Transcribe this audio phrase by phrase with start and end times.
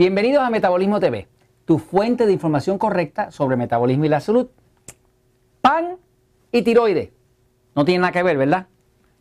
[0.00, 1.28] Bienvenidos a Metabolismo TV,
[1.66, 4.48] tu fuente de información correcta sobre metabolismo y la salud.
[5.60, 5.98] Pan
[6.50, 7.10] y tiroides.
[7.74, 8.68] No tienen nada que ver, ¿verdad?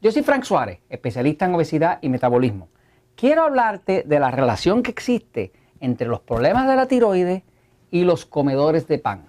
[0.02, 2.70] Yo soy Frank Suárez, especialista en obesidad y metabolismo.
[3.18, 5.52] Quiero hablarte de la relación que existe
[5.82, 7.44] entre los problemas de la tiroides
[7.92, 9.26] y los comedores de pan.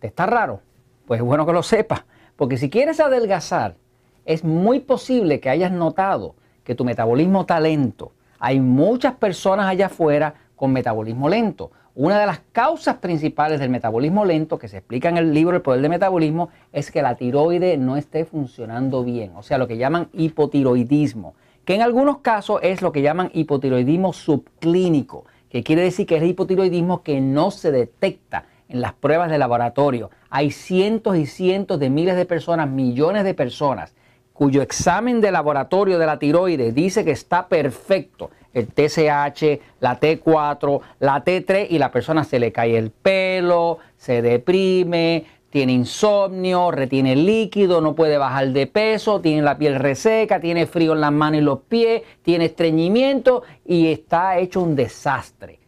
[0.00, 0.62] ¿Te está raro?
[1.06, 3.76] Pues es bueno que lo sepas, porque si quieres adelgazar,
[4.24, 8.12] es muy posible que hayas notado que tu metabolismo está lento.
[8.38, 11.70] Hay muchas personas allá afuera con metabolismo lento.
[11.96, 15.62] Una de las causas principales del metabolismo lento, que se explica en el libro El
[15.62, 19.76] Poder del Metabolismo, es que la tiroide no esté funcionando bien, o sea, lo que
[19.76, 21.34] llaman hipotiroidismo,
[21.64, 26.22] que en algunos casos es lo que llaman hipotiroidismo subclínico, que quiere decir que es
[26.22, 30.10] el hipotiroidismo que no se detecta en las pruebas de laboratorio.
[30.30, 33.94] Hay cientos y cientos de miles de personas, millones de personas
[34.34, 40.80] cuyo examen de laboratorio de la tiroides dice que está perfecto, el TSH, la T4,
[41.00, 47.14] la T3 y la persona se le cae el pelo, se deprime, tiene insomnio, retiene
[47.14, 51.40] líquido, no puede bajar de peso, tiene la piel reseca, tiene frío en las manos
[51.40, 55.60] y los pies, tiene estreñimiento y está hecho un desastre.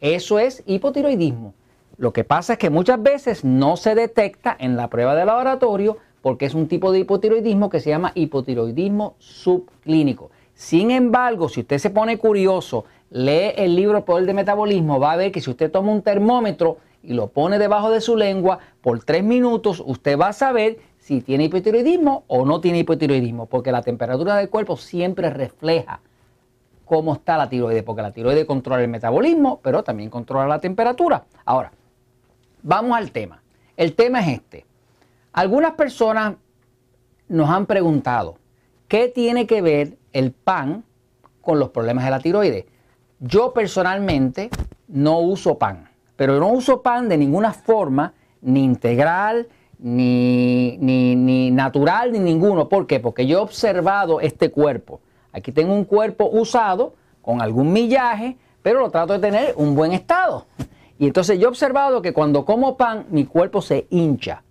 [0.00, 1.52] Eso es hipotiroidismo.
[1.98, 5.98] Lo que pasa es que muchas veces no se detecta en la prueba de laboratorio
[6.26, 10.32] porque es un tipo de hipotiroidismo que se llama hipotiroidismo subclínico.
[10.54, 15.16] Sin embargo, si usted se pone curioso, lee el libro Poder de Metabolismo, va a
[15.16, 19.04] ver que si usted toma un termómetro y lo pone debajo de su lengua por
[19.04, 23.82] tres minutos, usted va a saber si tiene hipotiroidismo o no tiene hipotiroidismo, porque la
[23.82, 26.00] temperatura del cuerpo siempre refleja
[26.84, 31.22] cómo está la tiroide, porque la tiroide controla el metabolismo, pero también controla la temperatura.
[31.44, 31.70] Ahora,
[32.64, 33.44] vamos al tema.
[33.76, 34.65] El tema es este.
[35.36, 36.36] Algunas personas
[37.28, 38.38] nos han preguntado,
[38.88, 40.82] ¿qué tiene que ver el pan
[41.42, 42.64] con los problemas de la tiroides?
[43.20, 44.48] Yo personalmente
[44.88, 49.46] no uso pan, pero no uso pan de ninguna forma, ni integral,
[49.78, 52.70] ni, ni, natural, ni ninguno.
[52.70, 52.98] ¿Por qué?
[52.98, 55.02] Porque yo he observado este cuerpo.
[55.32, 59.92] Aquí tengo un cuerpo usado con algún millaje, pero lo trato de tener un buen
[59.92, 60.46] estado.
[60.98, 64.42] Y entonces yo he observado que cuando como pan, mi cuerpo se hincha.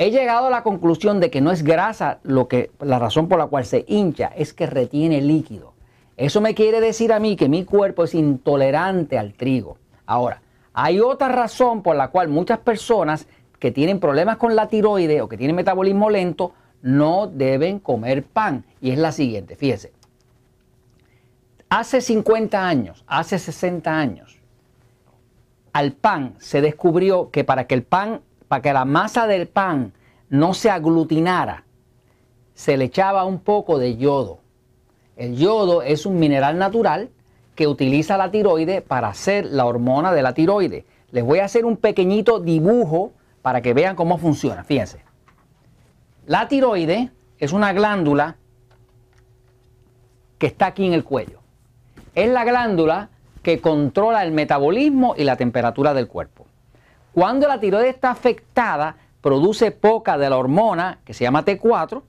[0.00, 3.38] He llegado a la conclusión de que no es grasa lo que, la razón por
[3.38, 5.74] la cual se hincha, es que retiene líquido.
[6.16, 9.76] Eso me quiere decir a mí que mi cuerpo es intolerante al trigo.
[10.06, 10.40] Ahora,
[10.72, 13.26] hay otra razón por la cual muchas personas
[13.58, 18.64] que tienen problemas con la tiroide o que tienen metabolismo lento no deben comer pan.
[18.80, 19.92] Y es la siguiente, fíjese.
[21.68, 24.38] Hace 50 años, hace 60 años,
[25.74, 29.92] al pan se descubrió que para que el pan para que la masa del pan
[30.28, 31.62] no se aglutinara,
[32.52, 34.40] se le echaba un poco de yodo.
[35.16, 37.10] El yodo es un mineral natural
[37.54, 40.84] que utiliza la tiroide para hacer la hormona de la tiroide.
[41.12, 44.64] Les voy a hacer un pequeñito dibujo para que vean cómo funciona.
[44.64, 45.04] Fíjense.
[46.26, 48.36] La tiroide es una glándula
[50.38, 51.38] que está aquí en el cuello.
[52.16, 53.10] Es la glándula
[53.44, 56.46] que controla el metabolismo y la temperatura del cuerpo.
[57.12, 62.02] Cuando la tiroides está afectada, produce poca de la hormona que se llama T4,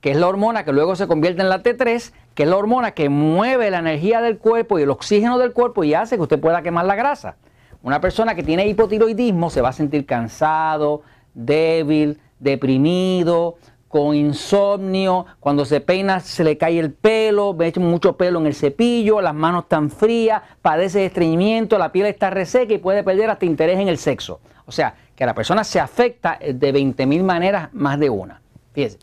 [0.00, 2.90] que es la hormona que luego se convierte en la T3, que es la hormona
[2.90, 6.40] que mueve la energía del cuerpo y el oxígeno del cuerpo y hace que usted
[6.40, 7.36] pueda quemar la grasa.
[7.82, 11.02] Una persona que tiene hipotiroidismo se va a sentir cansado,
[11.34, 13.56] débil, deprimido,
[13.92, 18.54] con insomnio, cuando se peina se le cae el pelo, ve mucho pelo en el
[18.54, 23.28] cepillo, las manos están frías, padece de estreñimiento, la piel está reseca y puede perder
[23.28, 24.40] hasta interés en el sexo.
[24.64, 28.40] O sea, que la persona se afecta de 20.000 maneras más de una.
[28.72, 28.96] Fíjense.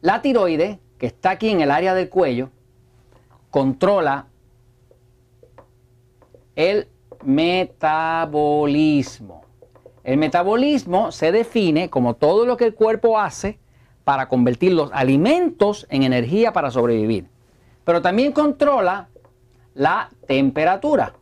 [0.00, 2.50] La tiroide, que está aquí en el área del cuello,
[3.50, 4.26] controla
[6.54, 6.86] el
[7.24, 9.45] metabolismo.
[10.06, 13.58] El metabolismo se define como todo lo que el cuerpo hace
[14.04, 17.26] para convertir los alimentos en energía para sobrevivir.
[17.84, 19.08] Pero también controla
[19.74, 21.12] la temperatura.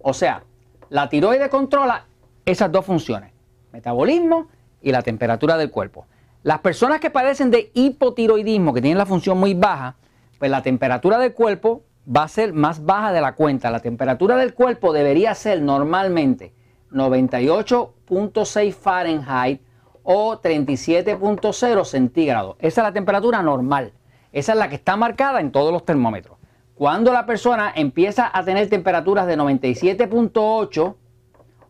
[0.00, 0.44] O sea,
[0.90, 2.06] la tiroide controla
[2.46, 3.32] esas dos funciones,
[3.72, 4.46] metabolismo
[4.80, 6.06] y la temperatura del cuerpo.
[6.44, 9.96] Las personas que padecen de hipotiroidismo, que tienen la función muy baja,
[10.38, 11.82] pues la temperatura del cuerpo
[12.14, 13.70] va a ser más baja de la cuenta.
[13.70, 16.52] La temperatura del cuerpo debería ser normalmente
[16.90, 19.60] 98.6 Fahrenheit
[20.02, 22.56] o 37.0 centígrados.
[22.58, 23.92] Esa es la temperatura normal.
[24.32, 26.38] Esa es la que está marcada en todos los termómetros.
[26.74, 30.94] Cuando la persona empieza a tener temperaturas de 97.8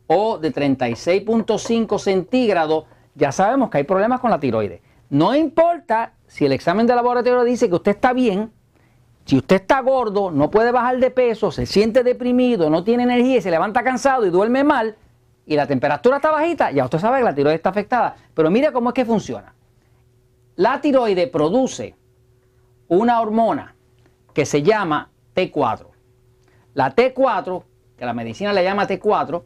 [0.07, 2.85] o de 36.5 centígrados,
[3.15, 4.81] ya sabemos que hay problemas con la tiroides.
[5.09, 8.53] No importa si el examen de laboratorio dice que usted está bien,
[9.25, 13.37] Si usted está gordo, no puede bajar de peso, se siente deprimido, no tiene energía
[13.37, 14.97] y se levanta cansado y duerme mal,
[15.47, 18.17] y la temperatura está bajita, ya usted sabe que la tiroides está afectada.
[18.35, 19.55] Pero mire cómo es que funciona.
[20.57, 21.95] La tiroide produce
[22.89, 23.75] una hormona
[24.35, 25.87] que se llama T4.
[26.75, 27.63] La T4,
[27.97, 29.43] que la medicina le llama T4,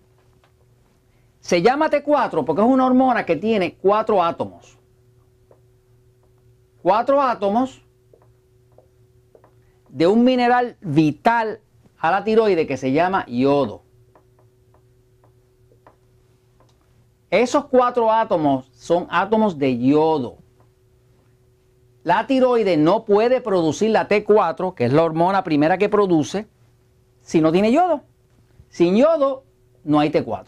[1.41, 4.79] se llama T4 porque es una hormona que tiene cuatro átomos.
[6.82, 7.83] Cuatro átomos
[9.94, 11.61] de un mineral vital
[11.99, 13.82] a la tiroide que se llama yodo.
[17.31, 20.38] Esos cuatro átomos son átomos de yodo.
[22.02, 26.49] La tiroide no puede producir la T4, que es la hormona primera que produce,
[27.20, 28.02] si no tiene yodo.
[28.69, 29.44] Sin yodo
[29.85, 30.47] no hay T4.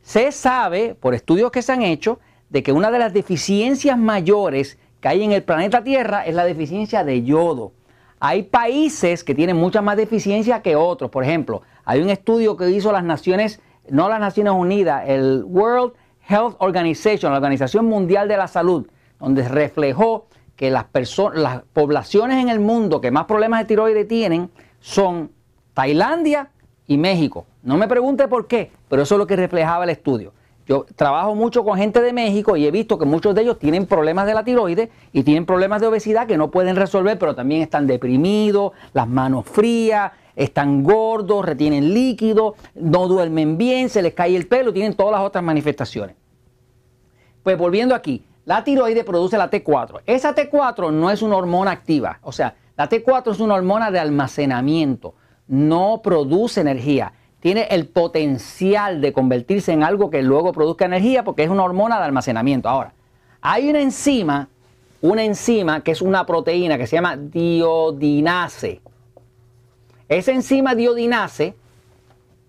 [0.00, 2.18] Se sabe, por estudios que se han hecho,
[2.48, 6.44] de que una de las deficiencias mayores que hay en el planeta Tierra es la
[6.44, 7.72] deficiencia de yodo.
[8.18, 11.10] Hay países que tienen mucha más deficiencia que otros.
[11.10, 13.60] Por ejemplo, hay un estudio que hizo las Naciones,
[13.90, 15.92] no las Naciones Unidas, el World
[16.28, 18.86] Health Organization, la Organización Mundial de la Salud,
[19.20, 20.26] donde reflejó
[20.56, 20.86] que las,
[21.34, 25.30] las poblaciones en el mundo que más problemas de tiroides tienen son
[25.74, 26.50] Tailandia
[26.86, 27.46] y México.
[27.62, 30.32] No me pregunte por qué, pero eso es lo que reflejaba el estudio.
[30.66, 33.86] Yo trabajo mucho con gente de México y he visto que muchos de ellos tienen
[33.86, 37.62] problemas de la tiroides y tienen problemas de obesidad que no pueden resolver, pero también
[37.62, 44.34] están deprimidos, las manos frías, están gordos, retienen líquido, no duermen bien, se les cae
[44.34, 46.16] el pelo, tienen todas las otras manifestaciones.
[47.44, 50.02] Pues volviendo aquí, la tiroide produce la T4.
[50.04, 54.00] Esa T4 no es una hormona activa, o sea, la T4 es una hormona de
[54.00, 55.14] almacenamiento
[55.46, 57.12] no produce energía.
[57.46, 61.96] Tiene el potencial de convertirse en algo que luego produzca energía porque es una hormona
[61.96, 62.68] de almacenamiento.
[62.68, 62.92] Ahora,
[63.40, 64.48] hay una enzima,
[65.00, 68.80] una enzima que es una proteína que se llama diodinase.
[70.08, 71.54] Esa enzima diodinase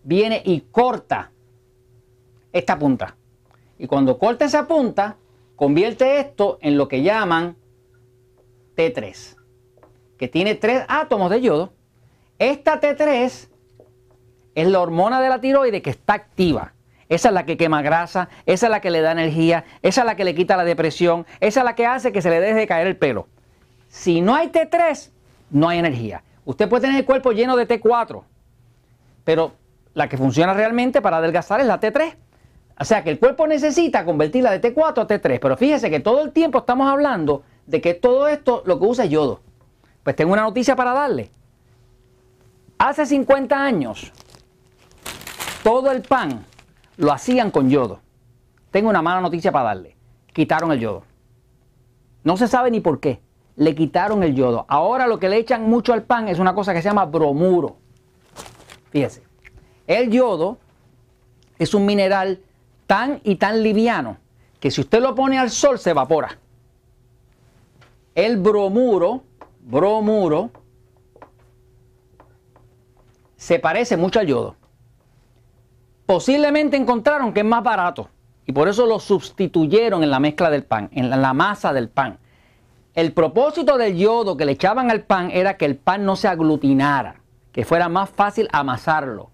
[0.03, 1.29] viene y corta
[2.51, 3.15] esta punta.
[3.77, 5.17] Y cuando corta esa punta,
[5.55, 7.55] convierte esto en lo que llaman
[8.75, 9.35] T3,
[10.17, 11.71] que tiene tres átomos de yodo
[12.39, 13.49] esta T3
[14.57, 16.73] es la hormona de la tiroide que está activa.
[17.09, 20.05] Esa es la que quema grasa, esa es la que le da energía, esa es
[20.05, 22.55] la que le quita la depresión, esa es la que hace que se le deje
[22.55, 23.27] de caer el pelo.
[23.87, 25.11] Si no hay T3,
[25.51, 26.23] no hay energía.
[26.43, 28.23] Usted puede tener el cuerpo lleno de T4,
[29.23, 29.53] pero
[29.93, 32.15] la que funciona realmente para adelgazar es la T3.
[32.79, 35.39] O sea que el cuerpo necesita convertirla de T4 a T3.
[35.39, 39.05] Pero fíjese que todo el tiempo estamos hablando de que todo esto lo que usa
[39.05, 39.41] es yodo.
[40.03, 41.29] Pues tengo una noticia para darle.
[42.79, 44.11] Hace 50 años,
[45.67, 46.45] todo el pan
[46.95, 47.99] lo hacían con yodo.
[48.71, 49.97] Tengo una mala noticia para darle.
[50.31, 51.03] Quitaron el yodo.
[52.23, 53.19] No se sabe ni por qué.
[53.57, 54.65] Le quitaron el yodo.
[54.69, 57.75] Ahora lo que le echan mucho al pan es una cosa que se llama bromuro.
[58.91, 59.23] Fíjese.
[59.87, 60.57] El yodo
[61.59, 62.39] es un mineral
[62.85, 64.19] tan y tan liviano
[64.61, 66.39] que si usted lo pone al sol se evapora.
[68.15, 69.21] El bromuro,
[69.59, 70.49] bromuro,
[73.35, 74.55] se parece mucho al yodo.
[76.07, 78.09] Posiblemente encontraron que es más barato
[78.45, 82.17] y por eso lo sustituyeron en la mezcla del pan, en la masa del pan.
[82.93, 86.29] El propósito del yodo que le echaban al pan era que el pan no se
[86.29, 87.17] aglutinara,
[87.51, 89.31] que fuera más fácil amasarlo.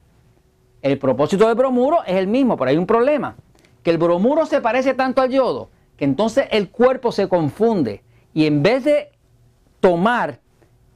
[0.82, 3.36] El propósito del bromuro es el mismo, pero hay un problema,
[3.84, 8.02] que el bromuro se parece tanto al yodo que entonces el cuerpo se confunde
[8.34, 9.12] y en vez de
[9.80, 10.40] tomar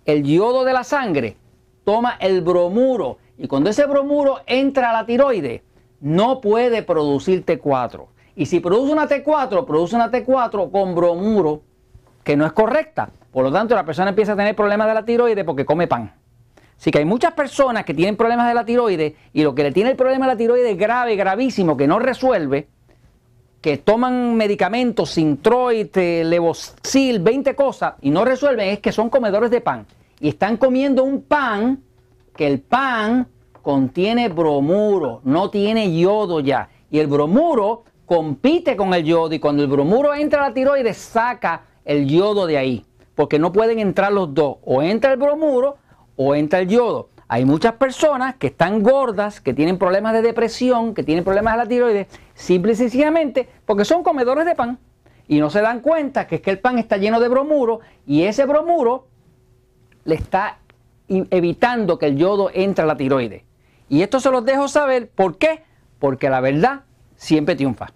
[0.05, 1.37] el yodo de la sangre,
[1.83, 5.63] toma el bromuro y cuando ese bromuro entra a la tiroide,
[5.99, 8.05] no puede producir T4.
[8.35, 11.61] Y si produce una T4, produce una T4 con bromuro
[12.23, 13.09] que no es correcta.
[13.31, 16.13] Por lo tanto, la persona empieza a tener problemas de la tiroide porque come pan.
[16.77, 19.71] Así que hay muchas personas que tienen problemas de la tiroide y lo que le
[19.71, 22.67] tiene el problema de la tiroide grave, gravísimo, que no resuelve,
[23.61, 29.61] que toman medicamentos, Sintroid, Levocil, 20 cosas y no resuelven, es que son comedores de
[29.61, 29.87] pan
[30.19, 31.81] y están comiendo un pan
[32.35, 33.27] que el pan
[33.67, 36.69] contiene bromuro, no tiene yodo ya.
[36.89, 40.95] Y el bromuro compite con el yodo y cuando el bromuro entra a la tiroides
[40.95, 45.75] saca el yodo de ahí, porque no pueden entrar los dos, o entra el bromuro
[46.15, 47.09] o entra el yodo.
[47.27, 51.57] Hay muchas personas que están gordas, que tienen problemas de depresión, que tienen problemas de
[51.57, 54.79] la tiroides, simple y sencillamente porque son comedores de pan
[55.27, 58.23] y no se dan cuenta que es que el pan está lleno de bromuro y
[58.23, 59.07] ese bromuro
[60.05, 60.59] le está
[61.09, 63.43] evitando que el yodo entre a la tiroides.
[63.89, 65.63] Y esto se los dejo saber, ¿por qué?
[65.99, 66.81] Porque la verdad
[67.15, 67.93] siempre triunfa.